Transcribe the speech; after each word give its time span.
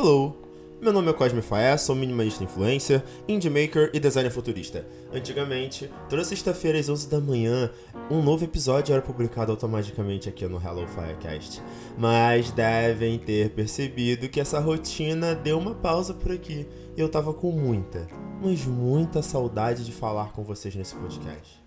Hello! 0.00 0.36
Meu 0.80 0.92
nome 0.92 1.10
é 1.10 1.12
Cosme 1.12 1.42
Faé, 1.42 1.76
sou 1.76 1.96
minimalista 1.96 2.44
influencer, 2.44 3.02
indie 3.26 3.50
maker 3.50 3.90
e 3.92 3.98
designer 3.98 4.30
futurista. 4.30 4.86
Antigamente, 5.12 5.90
toda 6.08 6.22
sexta-feira 6.22 6.78
às 6.78 6.88
11 6.88 7.08
da 7.08 7.20
manhã, 7.20 7.68
um 8.08 8.22
novo 8.22 8.44
episódio 8.44 8.92
era 8.92 9.02
publicado 9.02 9.50
automaticamente 9.50 10.28
aqui 10.28 10.46
no 10.46 10.62
Hello 10.64 10.86
Firecast. 10.86 11.60
Mas 11.98 12.52
devem 12.52 13.18
ter 13.18 13.50
percebido 13.50 14.28
que 14.28 14.38
essa 14.38 14.60
rotina 14.60 15.34
deu 15.34 15.58
uma 15.58 15.74
pausa 15.74 16.14
por 16.14 16.30
aqui 16.30 16.64
e 16.96 17.00
eu 17.00 17.08
tava 17.08 17.34
com 17.34 17.50
muita, 17.50 18.06
mas 18.40 18.64
muita 18.64 19.20
saudade 19.20 19.84
de 19.84 19.90
falar 19.90 20.30
com 20.30 20.44
vocês 20.44 20.76
nesse 20.76 20.94
podcast. 20.94 21.60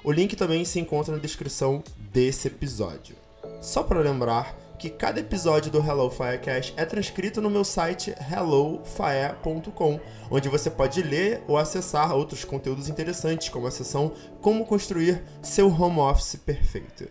O 0.05 0.12
link 0.12 0.37
também 0.37 0.65
se 0.65 0.78
encontra 0.78 1.15
na 1.15 1.21
descrição 1.21 1.83
desse 2.12 2.47
episódio. 2.49 3.17
Só 3.61 3.83
para 3.83 4.01
lembrar, 4.01 4.56
que 4.79 4.91
cada 4.91 5.21
episódio 5.21 5.71
do 5.71 5.79
Hello 5.79 6.11
Firecast 6.11 6.75
é 6.77 6.85
transcrito 6.85 7.41
no 7.41 7.51
meu 7.51 7.65
site 7.65 8.15
hellofire.com, 8.31 10.01
onde 10.31 10.49
você 10.49 10.71
pode 10.71 11.03
ler 11.03 11.43
ou 11.49 11.57
acessar 11.57 12.15
outros 12.15 12.45
conteúdos 12.45 12.89
interessantes, 12.89 13.49
como 13.49 13.67
a 13.67 13.71
seção 13.71 14.13
Como 14.41 14.67
Construir 14.67 15.23
Seu 15.43 15.69
Home 15.69 15.99
Office 16.01 16.37
Perfeito. 16.37 17.09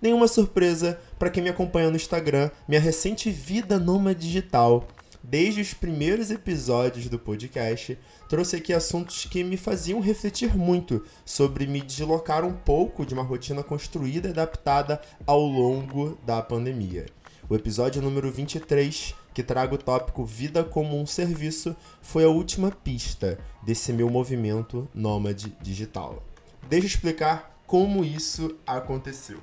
Nenhuma 0.00 0.28
surpresa 0.28 0.98
para 1.18 1.30
quem 1.30 1.42
me 1.42 1.50
acompanha 1.50 1.90
no 1.90 1.96
Instagram, 1.96 2.50
minha 2.66 2.80
recente 2.80 3.30
vida 3.30 3.78
nômade 3.78 4.20
digital 4.20 4.86
desde 5.22 5.60
os 5.60 5.74
primeiros 5.74 6.30
episódios 6.30 7.08
do 7.08 7.18
podcast, 7.18 7.98
trouxe 8.28 8.56
aqui 8.56 8.72
assuntos 8.72 9.26
que 9.26 9.44
me 9.44 9.56
faziam 9.56 10.00
refletir 10.00 10.56
muito 10.56 11.04
sobre 11.24 11.66
me 11.66 11.80
deslocar 11.80 12.44
um 12.44 12.52
pouco 12.52 13.04
de 13.04 13.14
uma 13.14 13.22
rotina 13.22 13.62
construída 13.62 14.28
e 14.28 14.30
adaptada 14.30 15.00
ao 15.26 15.40
longo 15.40 16.18
da 16.24 16.40
pandemia. 16.42 17.06
O 17.48 17.54
episódio 17.54 18.00
número 18.00 18.30
23, 18.30 19.14
que 19.34 19.42
traga 19.42 19.74
o 19.74 19.78
tópico 19.78 20.24
Vida 20.24 20.62
como 20.62 21.00
um 21.00 21.04
Serviço, 21.04 21.74
foi 22.00 22.24
a 22.24 22.28
última 22.28 22.70
pista 22.70 23.38
desse 23.62 23.92
meu 23.92 24.08
movimento 24.08 24.88
nômade 24.94 25.52
digital. 25.60 26.22
Deixa 26.68 26.86
eu 26.86 26.90
explicar 26.90 27.60
como 27.66 28.04
isso 28.04 28.56
aconteceu. 28.66 29.40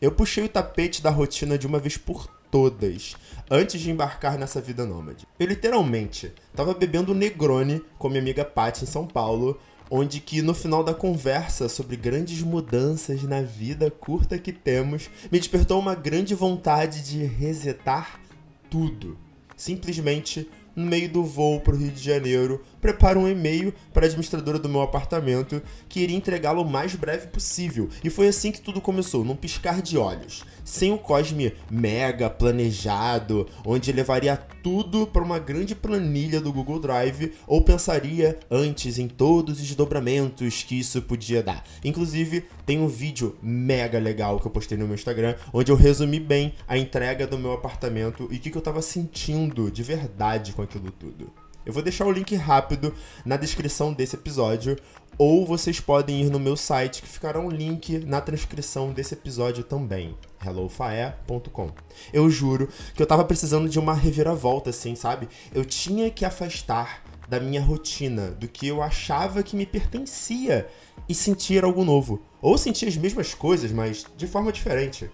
Eu 0.00 0.12
puxei 0.12 0.44
o 0.44 0.48
tapete 0.48 1.02
da 1.02 1.10
rotina 1.10 1.56
de 1.56 1.66
uma 1.66 1.78
vez 1.78 1.96
por 1.96 2.28
todas 2.52 3.16
antes 3.50 3.80
de 3.80 3.90
embarcar 3.90 4.38
nessa 4.38 4.60
vida 4.60 4.84
nômade. 4.84 5.26
Eu 5.40 5.46
literalmente 5.46 6.30
tava 6.54 6.74
bebendo 6.74 7.14
Negroni 7.14 7.82
com 7.98 8.10
minha 8.10 8.20
amiga 8.20 8.44
Paty 8.44 8.84
em 8.84 8.86
São 8.86 9.06
Paulo, 9.06 9.58
onde 9.90 10.20
que 10.20 10.42
no 10.42 10.52
final 10.52 10.84
da 10.84 10.92
conversa 10.92 11.66
sobre 11.66 11.96
grandes 11.96 12.42
mudanças 12.42 13.22
na 13.22 13.40
vida 13.40 13.90
curta 13.90 14.38
que 14.38 14.52
temos, 14.52 15.08
me 15.30 15.38
despertou 15.38 15.80
uma 15.80 15.94
grande 15.94 16.34
vontade 16.34 17.02
de 17.02 17.24
resetar 17.24 18.20
tudo. 18.68 19.16
Simplesmente 19.56 20.48
no 20.74 20.86
meio 20.86 21.08
do 21.08 21.24
voo 21.24 21.60
para 21.60 21.74
o 21.74 21.78
Rio 21.78 21.90
de 21.90 22.02
Janeiro, 22.02 22.62
preparo 22.80 23.20
um 23.20 23.28
e-mail 23.28 23.72
para 23.92 24.04
a 24.04 24.08
administradora 24.08 24.58
do 24.58 24.68
meu 24.68 24.82
apartamento 24.82 25.62
que 25.88 26.00
iria 26.00 26.16
entregá-lo 26.16 26.62
o 26.62 26.68
mais 26.68 26.94
breve 26.94 27.28
possível. 27.28 27.88
E 28.02 28.10
foi 28.10 28.28
assim 28.28 28.50
que 28.52 28.60
tudo 28.60 28.80
começou, 28.80 29.24
num 29.24 29.36
piscar 29.36 29.82
de 29.82 29.96
olhos 29.98 30.44
sem 30.64 30.92
o 30.92 30.98
Cosme 30.98 31.52
mega 31.70 32.30
planejado, 32.30 33.48
onde 33.64 33.92
levaria 33.92 34.36
tudo 34.36 35.06
para 35.06 35.22
uma 35.22 35.38
grande 35.38 35.74
planilha 35.74 36.40
do 36.40 36.52
Google 36.52 36.78
Drive 36.78 37.32
ou 37.46 37.62
pensaria 37.62 38.38
antes 38.50 38.98
em 38.98 39.08
todos 39.08 39.60
os 39.60 39.66
desdobramentos 39.66 40.62
que 40.62 40.78
isso 40.78 41.02
podia 41.02 41.42
dar. 41.42 41.64
Inclusive, 41.84 42.44
tem 42.64 42.78
um 42.78 42.86
vídeo 42.86 43.36
mega 43.42 43.98
legal 43.98 44.38
que 44.38 44.46
eu 44.46 44.50
postei 44.50 44.78
no 44.78 44.86
meu 44.86 44.94
Instagram, 44.94 45.34
onde 45.52 45.72
eu 45.72 45.76
resumi 45.76 46.20
bem 46.20 46.54
a 46.68 46.78
entrega 46.78 47.26
do 47.26 47.38
meu 47.38 47.52
apartamento 47.52 48.28
e 48.30 48.36
o 48.36 48.40
que, 48.40 48.50
que 48.50 48.56
eu 48.56 48.60
estava 48.60 48.80
sentindo 48.80 49.70
de 49.70 49.82
verdade 49.82 50.52
com 50.62 50.64
aquilo 50.64 50.90
tudo. 50.92 51.32
Eu 51.64 51.72
vou 51.72 51.82
deixar 51.82 52.06
o 52.06 52.12
link 52.12 52.34
rápido 52.34 52.94
na 53.24 53.36
descrição 53.36 53.92
desse 53.92 54.16
episódio, 54.16 54.76
ou 55.18 55.46
vocês 55.46 55.78
podem 55.78 56.22
ir 56.22 56.30
no 56.30 56.40
meu 56.40 56.56
site 56.56 57.02
que 57.02 57.08
ficará 57.08 57.38
um 57.38 57.50
link 57.50 57.98
na 58.00 58.20
transcrição 58.20 58.92
desse 58.92 59.14
episódio 59.14 59.62
também, 59.62 60.16
hellofae.com. 60.44 61.70
Eu 62.12 62.28
juro 62.30 62.68
que 62.94 63.02
eu 63.02 63.06
tava 63.06 63.24
precisando 63.24 63.68
de 63.68 63.78
uma 63.78 63.94
reviravolta 63.94 64.70
assim, 64.70 64.96
sabe? 64.96 65.28
Eu 65.54 65.64
tinha 65.64 66.10
que 66.10 66.24
afastar 66.24 67.04
da 67.28 67.38
minha 67.38 67.62
rotina, 67.62 68.32
do 68.32 68.48
que 68.48 68.66
eu 68.66 68.82
achava 68.82 69.42
que 69.42 69.56
me 69.56 69.64
pertencia 69.64 70.66
e 71.08 71.14
sentir 71.14 71.64
algo 71.64 71.84
novo, 71.84 72.22
ou 72.40 72.58
sentir 72.58 72.88
as 72.88 72.96
mesmas 72.96 73.34
coisas, 73.34 73.70
mas 73.70 74.04
de 74.16 74.26
forma 74.26 74.50
diferente. 74.50 75.10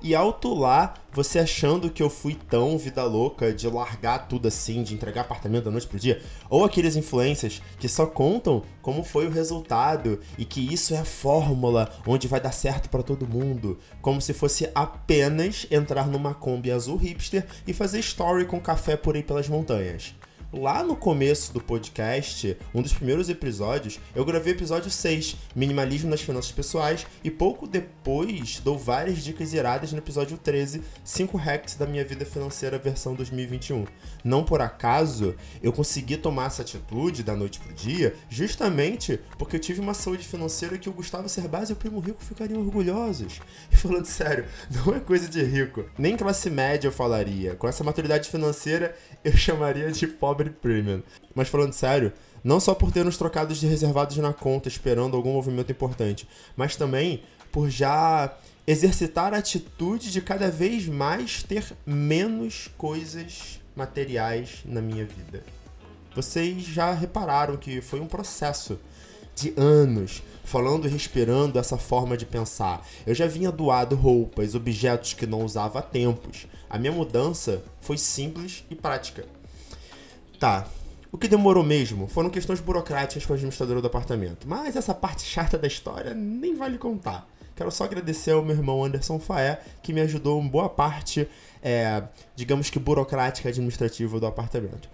E 0.00 0.14
alto 0.14 0.54
lá, 0.54 0.94
você 1.12 1.40
achando 1.40 1.90
que 1.90 2.00
eu 2.00 2.08
fui 2.08 2.36
tão 2.48 2.78
vida 2.78 3.02
louca 3.02 3.52
de 3.52 3.66
largar 3.66 4.28
tudo 4.28 4.46
assim, 4.46 4.84
de 4.84 4.94
entregar 4.94 5.22
apartamento 5.22 5.64
da 5.64 5.72
noite 5.72 5.88
pro 5.88 5.98
dia, 5.98 6.22
ou 6.48 6.64
aqueles 6.64 6.94
influencers 6.94 7.60
que 7.80 7.88
só 7.88 8.06
contam 8.06 8.62
como 8.80 9.02
foi 9.02 9.26
o 9.26 9.30
resultado 9.30 10.20
e 10.38 10.44
que 10.44 10.72
isso 10.72 10.94
é 10.94 10.98
a 10.98 11.04
fórmula 11.04 11.90
onde 12.06 12.28
vai 12.28 12.40
dar 12.40 12.52
certo 12.52 12.88
para 12.88 13.02
todo 13.02 13.26
mundo, 13.26 13.76
como 14.00 14.20
se 14.20 14.32
fosse 14.32 14.70
apenas 14.72 15.66
entrar 15.68 16.06
numa 16.06 16.32
Kombi 16.32 16.70
azul 16.70 16.96
hipster 16.96 17.44
e 17.66 17.72
fazer 17.72 17.98
story 17.98 18.44
com 18.44 18.60
café 18.60 18.96
por 18.96 19.16
aí 19.16 19.22
pelas 19.24 19.48
montanhas. 19.48 20.14
Lá 20.50 20.82
no 20.82 20.96
começo 20.96 21.52
do 21.52 21.60
podcast, 21.60 22.56
um 22.74 22.80
dos 22.80 22.94
primeiros 22.94 23.28
episódios, 23.28 24.00
eu 24.16 24.24
gravei 24.24 24.54
o 24.54 24.56
episódio 24.56 24.90
6, 24.90 25.36
Minimalismo 25.54 26.08
nas 26.08 26.22
Finanças 26.22 26.50
Pessoais, 26.50 27.06
e 27.22 27.30
pouco 27.30 27.66
depois 27.66 28.58
dou 28.64 28.78
várias 28.78 29.22
dicas 29.22 29.52
iradas 29.52 29.92
no 29.92 29.98
episódio 29.98 30.38
13, 30.38 30.82
5 31.04 31.36
hacks 31.36 31.74
da 31.74 31.84
minha 31.84 32.02
vida 32.02 32.24
financeira 32.24 32.78
versão 32.78 33.14
2021. 33.14 33.84
Não 34.24 34.42
por 34.42 34.62
acaso, 34.62 35.34
eu 35.62 35.70
consegui 35.70 36.16
tomar 36.16 36.46
essa 36.46 36.62
atitude 36.62 37.22
da 37.22 37.36
noite 37.36 37.60
pro 37.60 37.74
dia, 37.74 38.14
justamente 38.30 39.20
porque 39.36 39.56
eu 39.56 39.60
tive 39.60 39.82
uma 39.82 39.92
saúde 39.92 40.26
financeira 40.26 40.78
que 40.78 40.88
o 40.88 40.94
Gustavo 40.94 41.28
Cerbasi 41.28 41.72
e 41.72 41.74
o 41.74 41.76
Primo 41.76 42.00
Rico 42.00 42.24
ficariam 42.24 42.62
orgulhosos. 42.62 43.38
E 43.70 43.76
falando 43.76 44.06
sério, 44.06 44.46
não 44.70 44.94
é 44.94 45.00
coisa 45.00 45.28
de 45.28 45.42
rico. 45.42 45.84
Nem 45.98 46.16
classe 46.16 46.48
média 46.48 46.88
eu 46.88 46.92
falaria. 46.92 47.54
Com 47.54 47.68
essa 47.68 47.84
maturidade 47.84 48.30
financeira, 48.30 48.96
eu 49.22 49.36
chamaria 49.36 49.92
de 49.92 50.06
pobre 50.06 50.37
pobre 50.38 50.50
premium. 50.50 51.02
Mas 51.34 51.48
falando 51.48 51.72
sério, 51.72 52.12
não 52.44 52.60
só 52.60 52.74
por 52.74 52.92
ter 52.92 53.04
nos 53.04 53.16
trocados 53.16 53.58
de 53.58 53.66
reservados 53.66 54.16
na 54.18 54.32
conta 54.32 54.68
esperando 54.68 55.16
algum 55.16 55.32
movimento 55.32 55.72
importante, 55.72 56.28
mas 56.56 56.76
também 56.76 57.22
por 57.50 57.68
já 57.68 58.36
exercitar 58.66 59.34
a 59.34 59.38
atitude 59.38 60.12
de 60.12 60.20
cada 60.20 60.50
vez 60.50 60.86
mais 60.86 61.42
ter 61.42 61.64
menos 61.84 62.70
coisas 62.78 63.60
materiais 63.74 64.60
na 64.64 64.80
minha 64.80 65.04
vida. 65.04 65.42
Vocês 66.14 66.62
já 66.62 66.92
repararam 66.92 67.56
que 67.56 67.80
foi 67.80 68.00
um 68.00 68.06
processo 68.06 68.78
de 69.34 69.54
anos 69.56 70.22
falando 70.44 70.86
e 70.86 70.90
respirando 70.90 71.58
essa 71.58 71.78
forma 71.78 72.16
de 72.16 72.26
pensar. 72.26 72.86
Eu 73.06 73.14
já 73.14 73.26
vinha 73.26 73.52
doado 73.52 73.94
roupas, 73.94 74.54
objetos 74.54 75.14
que 75.14 75.26
não 75.26 75.44
usava 75.44 75.78
há 75.78 75.82
tempos. 75.82 76.46
A 76.68 76.78
minha 76.78 76.92
mudança 76.92 77.62
foi 77.80 77.96
simples 77.96 78.64
e 78.70 78.74
prática. 78.74 79.37
Tá. 80.38 80.66
O 81.10 81.16
que 81.16 81.26
demorou 81.26 81.64
mesmo 81.64 82.06
foram 82.06 82.28
questões 82.30 82.60
burocráticas 82.60 83.24
com 83.24 83.32
a 83.32 83.36
administradora 83.36 83.80
do 83.80 83.86
apartamento. 83.86 84.46
Mas 84.46 84.76
essa 84.76 84.94
parte 84.94 85.22
chata 85.22 85.56
da 85.56 85.66
história 85.66 86.14
nem 86.14 86.54
vale 86.54 86.78
contar. 86.78 87.26
Quero 87.56 87.72
só 87.72 87.84
agradecer 87.84 88.30
ao 88.30 88.44
meu 88.44 88.54
irmão 88.54 88.84
Anderson 88.84 89.18
Faé, 89.18 89.60
que 89.82 89.92
me 89.92 90.00
ajudou 90.02 90.40
em 90.40 90.46
boa 90.46 90.68
parte, 90.68 91.26
é, 91.60 92.04
digamos 92.36 92.70
que 92.70 92.78
burocrática 92.78 93.48
administrativa 93.48 94.20
do 94.20 94.26
apartamento. 94.26 94.88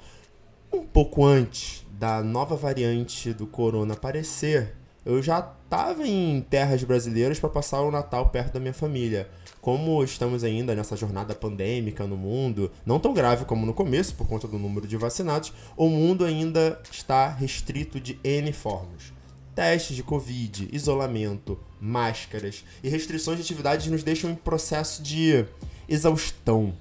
Um 0.72 0.82
pouco 0.82 1.24
antes 1.24 1.84
da 1.90 2.22
nova 2.22 2.56
variante 2.56 3.34
do 3.34 3.46
corona 3.46 3.92
aparecer, 3.92 4.74
eu 5.04 5.22
já 5.22 5.40
estava 5.64 6.06
em 6.06 6.40
terras 6.40 6.82
brasileiras 6.82 7.38
para 7.38 7.50
passar 7.50 7.82
o 7.82 7.90
Natal 7.90 8.28
perto 8.30 8.54
da 8.54 8.60
minha 8.60 8.72
família. 8.72 9.28
Como 9.60 10.02
estamos 10.02 10.44
ainda 10.44 10.74
nessa 10.74 10.96
jornada 10.96 11.34
pandêmica 11.34 12.06
no 12.06 12.16
mundo, 12.16 12.70
não 12.86 13.00
tão 13.00 13.12
grave 13.12 13.44
como 13.44 13.66
no 13.66 13.74
começo 13.74 14.14
por 14.14 14.26
conta 14.26 14.46
do 14.46 14.58
número 14.58 14.86
de 14.86 14.96
vacinados, 14.96 15.52
o 15.76 15.88
mundo 15.88 16.24
ainda 16.24 16.80
está 16.90 17.28
restrito 17.28 18.00
de 18.00 18.18
N 18.22 18.52
formas. 18.52 19.12
Testes 19.54 19.94
de 19.94 20.02
Covid, 20.02 20.68
isolamento, 20.72 21.58
máscaras 21.80 22.64
e 22.82 22.88
restrições 22.88 23.38
de 23.38 23.44
atividades 23.44 23.86
nos 23.86 24.02
deixam 24.02 24.30
em 24.30 24.34
processo 24.34 25.02
de 25.02 25.44
exaustão. 25.88 26.74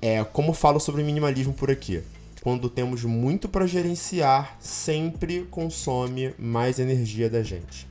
É, 0.00 0.22
como 0.22 0.52
falo 0.52 0.78
sobre 0.78 1.02
minimalismo 1.02 1.54
por 1.54 1.70
aqui 1.70 2.02
quando 2.44 2.68
temos 2.68 3.02
muito 3.04 3.48
para 3.48 3.66
gerenciar, 3.66 4.58
sempre 4.60 5.46
consome 5.50 6.34
mais 6.38 6.78
energia 6.78 7.30
da 7.30 7.42
gente. 7.42 7.86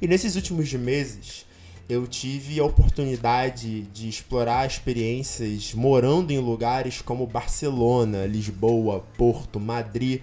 E 0.00 0.06
nesses 0.06 0.36
últimos 0.36 0.72
meses, 0.72 1.44
eu 1.88 2.06
tive 2.06 2.60
a 2.60 2.64
oportunidade 2.64 3.82
de 3.92 4.08
explorar 4.08 4.64
experiências 4.68 5.74
morando 5.74 6.30
em 6.30 6.38
lugares 6.38 7.02
como 7.02 7.26
Barcelona, 7.26 8.24
Lisboa, 8.24 9.04
Porto, 9.16 9.58
Madrid 9.58 10.20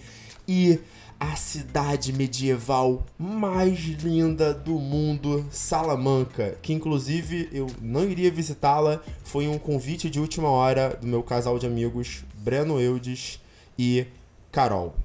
e 0.48 0.80
a 1.19 1.36
cidade 1.36 2.13
medieval 2.13 3.06
mais 3.19 3.77
linda 3.77 4.54
do 4.54 4.80
mundo, 4.80 5.45
Salamanca, 5.51 6.57
que 6.62 6.72
inclusive 6.72 7.50
eu 7.51 7.68
não 7.81 8.10
iria 8.10 8.31
visitá-la, 8.31 9.01
foi 9.25 9.50
um 9.50 9.57
convite 9.57 10.10
de 10.10 10.18
última 10.18 10.48
hora 10.48 10.98
do 11.01 11.06
meu 11.06 11.22
casal 11.22 11.60
de 11.60 11.68
amigos, 11.68 12.24
Breno 12.38 12.80
Eudes 12.80 13.44
e 13.77 14.07
Carol. 14.51 14.95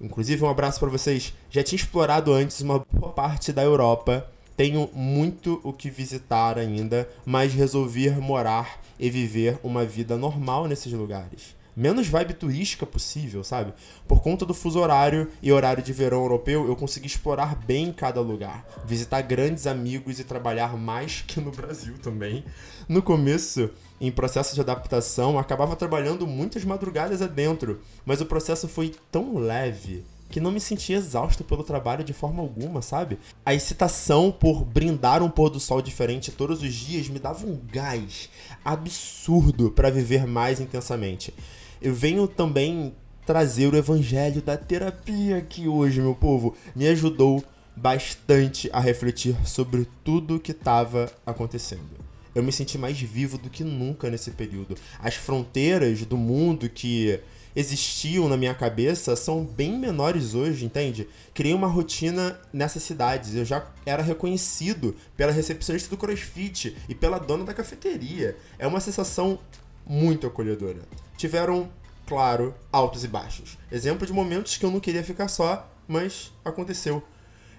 Inclusive, 0.00 0.44
um 0.44 0.48
abraço 0.48 0.78
para 0.78 0.90
vocês. 0.90 1.32
Já 1.50 1.62
tinha 1.62 1.78
explorado 1.78 2.32
antes 2.32 2.60
uma 2.60 2.84
boa 2.92 3.12
parte 3.12 3.52
da 3.52 3.62
Europa. 3.62 4.28
Tenho 4.56 4.88
muito 4.92 5.60
o 5.62 5.72
que 5.72 5.90
visitar 5.90 6.58
ainda, 6.58 7.08
mas 7.24 7.52
resolvi 7.52 8.10
morar 8.10 8.80
e 8.98 9.10
viver 9.10 9.58
uma 9.62 9.84
vida 9.84 10.16
normal 10.16 10.66
nesses 10.66 10.92
lugares 10.92 11.56
menos 11.76 12.08
vibe 12.08 12.34
turística 12.34 12.86
possível, 12.86 13.44
sabe? 13.44 13.74
Por 14.08 14.22
conta 14.22 14.46
do 14.46 14.54
fuso 14.54 14.78
horário 14.78 15.28
e 15.42 15.52
horário 15.52 15.82
de 15.82 15.92
verão 15.92 16.22
europeu, 16.22 16.66
eu 16.66 16.74
consegui 16.74 17.06
explorar 17.06 17.54
bem 17.54 17.92
cada 17.92 18.20
lugar, 18.20 18.66
visitar 18.86 19.20
grandes 19.20 19.66
amigos 19.66 20.18
e 20.18 20.24
trabalhar 20.24 20.76
mais 20.76 21.22
que 21.28 21.40
no 21.40 21.50
Brasil 21.50 21.94
também. 22.02 22.44
No 22.88 23.02
começo, 23.02 23.68
em 24.00 24.10
processo 24.10 24.54
de 24.54 24.60
adaptação, 24.60 25.38
acabava 25.38 25.76
trabalhando 25.76 26.26
muitas 26.26 26.64
madrugadas 26.64 27.20
adentro, 27.20 27.80
mas 28.06 28.20
o 28.20 28.26
processo 28.26 28.66
foi 28.66 28.94
tão 29.12 29.36
leve 29.36 30.04
que 30.28 30.40
não 30.40 30.50
me 30.50 30.60
senti 30.60 30.92
exausto 30.92 31.44
pelo 31.44 31.62
trabalho 31.62 32.02
de 32.02 32.12
forma 32.12 32.42
alguma, 32.42 32.82
sabe? 32.82 33.18
A 33.44 33.54
excitação 33.54 34.32
por 34.32 34.64
brindar 34.64 35.22
um 35.22 35.30
pôr 35.30 35.50
do 35.50 35.60
sol 35.60 35.80
diferente 35.80 36.32
todos 36.32 36.62
os 36.62 36.74
dias 36.74 37.08
me 37.08 37.18
dava 37.18 37.46
um 37.46 37.56
gás 37.70 38.28
absurdo 38.64 39.70
para 39.70 39.90
viver 39.90 40.26
mais 40.26 40.60
intensamente 40.60 41.32
eu 41.80 41.94
venho 41.94 42.26
também 42.26 42.94
trazer 43.26 43.72
o 43.72 43.76
evangelho 43.76 44.40
da 44.40 44.56
terapia 44.56 45.36
aqui 45.38 45.66
hoje, 45.66 46.00
meu 46.00 46.14
povo. 46.14 46.56
Me 46.74 46.86
ajudou 46.86 47.44
bastante 47.74 48.70
a 48.72 48.80
refletir 48.80 49.36
sobre 49.44 49.86
tudo 50.04 50.40
que 50.40 50.52
estava 50.52 51.12
acontecendo. 51.26 52.06
Eu 52.34 52.42
me 52.42 52.52
senti 52.52 52.78
mais 52.78 52.98
vivo 53.00 53.36
do 53.36 53.50
que 53.50 53.64
nunca 53.64 54.08
nesse 54.08 54.30
período. 54.30 54.76
As 55.00 55.14
fronteiras 55.14 56.04
do 56.04 56.16
mundo 56.16 56.68
que 56.68 57.18
existiam 57.54 58.28
na 58.28 58.36
minha 58.36 58.54
cabeça 58.54 59.16
são 59.16 59.42
bem 59.42 59.78
menores 59.78 60.34
hoje, 60.34 60.64
entende? 60.64 61.08
Criei 61.32 61.54
uma 61.54 61.66
rotina 61.66 62.38
nessas 62.52 62.82
cidades. 62.82 63.34
Eu 63.34 63.44
já 63.44 63.66
era 63.84 64.02
reconhecido 64.02 64.94
pela 65.16 65.32
recepcionista 65.32 65.90
do 65.90 65.96
CrossFit 65.96 66.76
e 66.88 66.94
pela 66.94 67.18
dona 67.18 67.44
da 67.44 67.54
cafeteria. 67.54 68.36
É 68.58 68.66
uma 68.66 68.80
sensação 68.80 69.38
muito 69.86 70.26
acolhedora 70.26 70.80
tiveram, 71.16 71.68
claro, 72.06 72.54
altos 72.70 73.04
e 73.04 73.08
baixos. 73.08 73.58
Exemplo 73.70 74.06
de 74.06 74.12
momentos 74.12 74.56
que 74.56 74.64
eu 74.64 74.70
não 74.70 74.80
queria 74.80 75.02
ficar 75.02 75.28
só, 75.28 75.68
mas 75.88 76.32
aconteceu. 76.44 77.02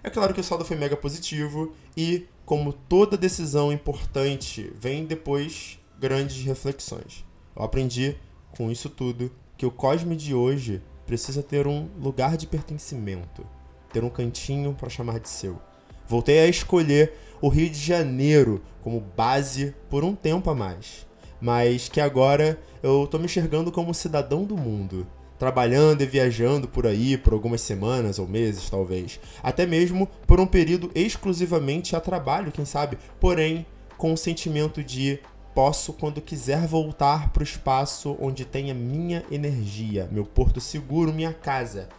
É 0.03 0.09
claro 0.09 0.33
que 0.33 0.39
o 0.39 0.43
saldo 0.43 0.63
foi 0.63 0.77
mega 0.77 0.95
positivo 0.95 1.73
e, 1.95 2.27
como 2.45 2.71
toda 2.71 3.17
decisão 3.17 3.71
importante, 3.71 4.71
vem 4.79 5.05
depois 5.05 5.79
grandes 5.99 6.43
reflexões. 6.43 7.25
Eu 7.55 7.63
aprendi 7.63 8.15
com 8.51 8.71
isso 8.71 8.89
tudo 8.89 9.31
que 9.57 9.65
o 9.65 9.71
Cosme 9.71 10.15
de 10.15 10.33
hoje 10.33 10.81
precisa 11.05 11.41
ter 11.41 11.67
um 11.67 11.89
lugar 11.99 12.37
de 12.37 12.45
pertencimento, 12.45 13.45
ter 13.91 14.03
um 14.03 14.09
cantinho 14.09 14.73
para 14.73 14.89
chamar 14.89 15.19
de 15.19 15.29
seu. 15.29 15.59
Voltei 16.07 16.39
a 16.39 16.47
escolher 16.47 17.13
o 17.41 17.49
Rio 17.49 17.69
de 17.69 17.79
Janeiro 17.79 18.61
como 18.81 18.99
base 18.99 19.75
por 19.89 20.03
um 20.03 20.15
tempo 20.15 20.49
a 20.49 20.55
mais 20.55 21.06
mas 21.41 21.89
que 21.89 22.01
agora 22.01 22.59
eu 22.81 23.07
tô 23.07 23.17
me 23.17 23.25
enxergando 23.25 23.71
como 23.71 23.93
cidadão 23.93 24.43
do 24.43 24.57
mundo, 24.57 25.05
trabalhando 25.37 26.01
e 26.01 26.05
viajando 26.05 26.67
por 26.67 26.87
aí 26.87 27.17
por 27.17 27.33
algumas 27.33 27.61
semanas 27.61 28.19
ou 28.19 28.27
meses, 28.27 28.69
talvez, 28.69 29.19
até 29.41 29.65
mesmo 29.65 30.07
por 30.25 30.39
um 30.39 30.47
período 30.47 30.91
exclusivamente 30.95 31.95
a 31.95 31.99
trabalho, 31.99 32.51
quem 32.51 32.65
sabe, 32.65 32.97
porém 33.19 33.65
com 33.97 34.13
o 34.13 34.17
sentimento 34.17 34.83
de 34.83 35.19
posso 35.53 35.91
quando 35.91 36.21
quiser 36.21 36.67
voltar 36.67 37.31
para 37.31 37.41
o 37.41 37.43
espaço 37.43 38.15
onde 38.19 38.45
tem 38.45 38.69
a 38.69 38.75
minha 38.75 39.23
energia, 39.31 40.07
meu 40.11 40.23
porto 40.23 40.61
seguro, 40.61 41.11
minha 41.11 41.33
casa. 41.33 41.89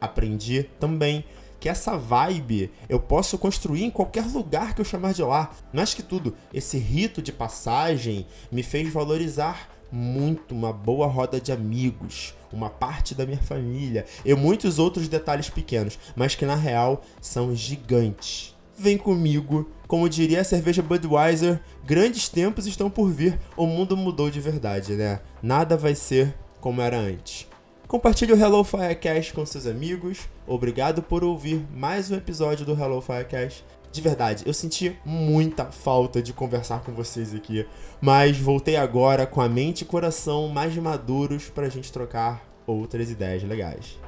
Aprendi 0.00 0.62
também 0.78 1.24
que 1.60 1.68
essa 1.68 1.96
vibe 1.96 2.70
eu 2.88 3.00
posso 3.00 3.38
construir 3.38 3.84
em 3.84 3.90
qualquer 3.90 4.26
lugar 4.26 4.74
que 4.74 4.80
eu 4.80 4.84
chamar 4.84 5.12
de 5.12 5.22
lá. 5.22 5.50
Mais 5.72 5.94
que 5.94 6.02
tudo, 6.02 6.34
esse 6.52 6.78
rito 6.78 7.20
de 7.20 7.32
passagem 7.32 8.26
me 8.50 8.62
fez 8.62 8.92
valorizar 8.92 9.68
muito 9.90 10.54
uma 10.54 10.72
boa 10.72 11.06
roda 11.06 11.40
de 11.40 11.50
amigos, 11.50 12.34
uma 12.52 12.68
parte 12.68 13.14
da 13.14 13.24
minha 13.24 13.42
família 13.42 14.04
e 14.24 14.34
muitos 14.34 14.78
outros 14.78 15.08
detalhes 15.08 15.48
pequenos, 15.48 15.98
mas 16.14 16.34
que 16.34 16.46
na 16.46 16.54
real 16.54 17.02
são 17.20 17.54
gigantes. 17.54 18.54
Vem 18.76 18.96
comigo, 18.96 19.68
como 19.88 20.08
diria 20.08 20.40
a 20.40 20.44
cerveja 20.44 20.82
Budweiser, 20.82 21.60
grandes 21.84 22.28
tempos 22.28 22.66
estão 22.66 22.88
por 22.88 23.10
vir, 23.10 23.38
o 23.56 23.66
mundo 23.66 23.96
mudou 23.96 24.30
de 24.30 24.40
verdade, 24.40 24.92
né? 24.92 25.20
Nada 25.42 25.76
vai 25.76 25.96
ser 25.96 26.32
como 26.60 26.80
era 26.80 26.96
antes. 26.96 27.47
Compartilhe 27.88 28.34
o 28.34 28.36
Hello 28.36 28.62
Firecast 28.62 29.32
com 29.32 29.46
seus 29.46 29.66
amigos. 29.66 30.28
Obrigado 30.46 31.02
por 31.02 31.24
ouvir 31.24 31.66
mais 31.74 32.10
um 32.10 32.16
episódio 32.16 32.66
do 32.66 32.74
Hello 32.74 33.00
Firecast. 33.00 33.64
De 33.90 34.02
verdade, 34.02 34.44
eu 34.46 34.52
senti 34.52 34.94
muita 35.06 35.64
falta 35.72 36.20
de 36.20 36.34
conversar 36.34 36.82
com 36.82 36.92
vocês 36.92 37.34
aqui, 37.34 37.66
mas 37.98 38.36
voltei 38.36 38.76
agora 38.76 39.26
com 39.26 39.40
a 39.40 39.48
mente 39.48 39.82
e 39.82 39.84
coração 39.86 40.48
mais 40.48 40.76
maduros 40.76 41.48
para 41.48 41.64
a 41.64 41.70
gente 41.70 41.90
trocar 41.90 42.46
outras 42.66 43.10
ideias 43.10 43.42
legais. 43.42 43.98